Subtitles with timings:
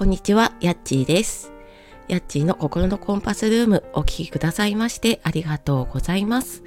[0.00, 1.52] こんにちは、やっちーです。
[2.08, 6.62] やっちーの心のコンパスルームお聴きくださいましてありがとうございます。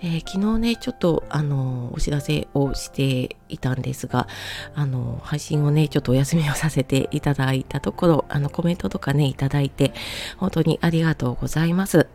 [0.00, 4.26] えー、昨日ね、ちょっとあのお知らせをしていたんですが、
[4.74, 9.92] あの配信をね、ちょっとお休みをさせていただいたところ、あのコメントとかね、いただいて、
[10.36, 12.08] 本当にありがとうございます。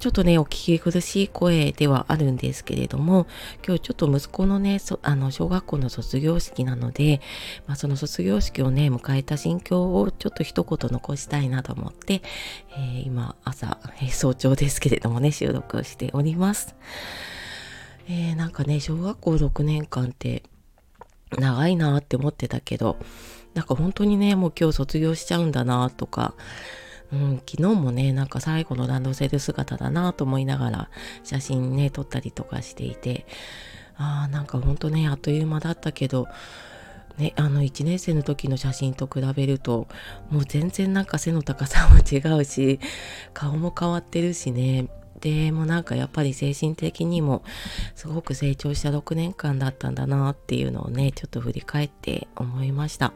[0.00, 3.26] ちょっとね、お聞き苦しい声ではあるんですけれども、
[3.62, 7.20] 今日ちょっと息子のね、あの、小学校の卒業式なので、
[7.66, 12.22] まあ、その卒業式をね、迎えた心境をちょっと一言残したいなと思って、
[12.72, 16.74] えー、今、朝、えー、早朝ですけれどもね、収録しております。
[18.08, 20.44] えー、なんかね、小学校6年間って
[21.38, 22.96] 長いなって思ってたけど、
[23.52, 26.32] なんか本当にね、もう今日卒業しちゃうんだなとか、
[27.12, 30.90] うん、昨日もね、なんか最後のランドセル姿だなと思いながら
[31.24, 33.26] 写真ね、撮ったりとかしていて、
[33.96, 36.28] ああ、なんかほんとね、あっという間だったけど、
[37.18, 39.88] ね、あの1年生の時の写真と比べると
[40.30, 42.80] もう全然なんか背の高さも違うし
[43.34, 44.88] 顔も変わってるしね
[45.20, 47.42] でもなんかやっぱり精神的にも
[47.94, 53.12] すごく成長した6年間だったんだなっていうのをねちょっと振り返って思いました。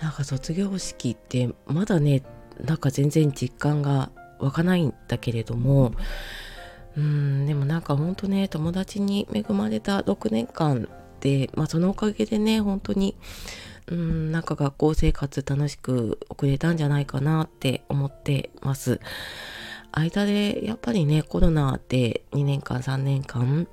[0.00, 2.22] なんか卒業式ってまだね
[2.64, 5.92] なんか全然実感が湧かないんだけれども
[6.96, 10.88] うんでもなんかほんとね友達に恵まれた6年間
[11.20, 13.16] で、まあ、そのおかげでね本当に
[13.86, 19.00] うんなんか学校生活楽しく送れたんじゃないかなって思ってます。
[19.90, 23.66] 間でやっぱりねコロナで2年間3年間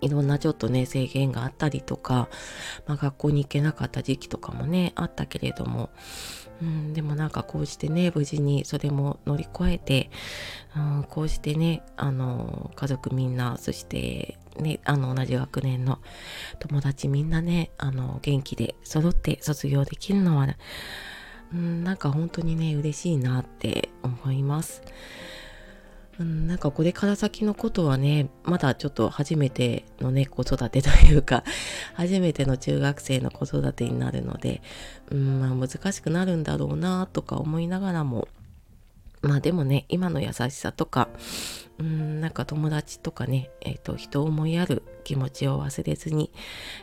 [0.00, 2.28] いろんなちょっとね制限があったりとか、
[2.86, 5.90] まあ、学校に行けなかった時期とかもねあったけれども、
[6.62, 10.10] うん、でもなんかこうしてね無事にそれも乗り越えて、
[10.76, 15.98] うん、こうしてねあの家族みんなそしてねあの同じ学年の
[16.58, 20.48] 友達みんなねあの元気で揃って卒業できるのは、
[21.52, 24.82] うん、なんか本当にね嬉しいなって思います。
[26.20, 31.44] うん、なんかこれから先のことはね、まだちょっと初めてのね、子育てというか、
[31.94, 34.60] 初めての中学生の子育てになるので、
[35.10, 38.26] うん、まあ難しくなるんだろうなとか思いながらも、
[39.22, 41.08] まあでもね、今の優しさとか、
[41.78, 46.32] うん、なんか友達とかね、えっ、ー、と、人を思いやる気持ちを忘れずに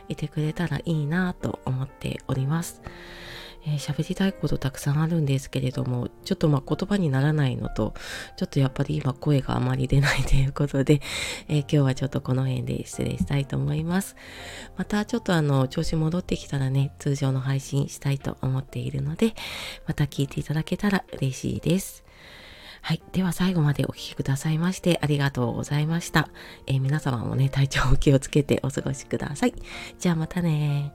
[0.08, 2.80] いてくれたらいいなと思っております。
[3.66, 7.94] えー、喋りたいことたくさんあるんですけれども、ちょっとま言葉にならないのと、
[8.36, 11.00] ちょっとやっぱり今声があまり出ないということで、
[11.48, 14.16] えー、今日はちょっとこの辺で失礼したいと思います。
[14.76, 19.34] またちょっとあの、調子戻ってきたらね、通常の配信したいと思っているので、
[19.86, 22.04] また聞いていただけたら嬉しいです。
[22.82, 23.02] はい。
[23.12, 26.28] では最後までお聴きくださいましてありがとうございました。
[26.68, 29.54] えー、皆様もね、体調を気をつけてお過ごしください。
[29.98, 30.92] じゃあまたね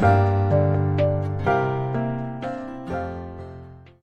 [0.00, 0.35] Bye.